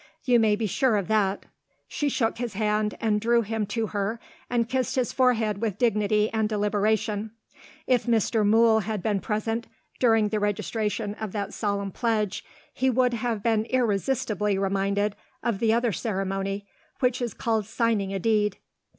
You 0.23 0.39
may 0.39 0.55
be 0.55 0.65
sure 0.65 0.97
of 0.97 1.07
that." 1.09 1.45
She 1.87 2.09
took 2.09 2.39
his 2.39 2.55
hand, 2.55 2.97
and 2.99 3.21
drew 3.21 3.43
him 3.43 3.67
to 3.67 3.85
her, 3.85 4.19
and 4.49 4.67
kissed 4.67 4.95
his 4.95 5.13
forehead 5.13 5.61
with 5.61 5.77
dignity 5.77 6.27
and 6.33 6.49
deliberation. 6.49 7.29
If 7.85 8.07
Mr. 8.07 8.43
Mool 8.43 8.79
had 8.79 9.03
been 9.03 9.19
present, 9.19 9.67
during 9.99 10.29
the 10.29 10.39
registration 10.39 11.13
of 11.21 11.33
that 11.33 11.53
solemn 11.53 11.91
pledge, 11.91 12.43
he 12.73 12.89
would 12.89 13.13
have 13.13 13.43
been 13.43 13.65
irresistibly 13.65 14.57
reminded 14.57 15.15
of 15.43 15.59
the 15.59 15.71
other 15.71 15.91
ceremony, 15.91 16.65
which 16.99 17.21
is 17.21 17.35
called 17.35 17.67
signing 17.67 18.11
a 18.11 18.17
deed. 18.17 18.57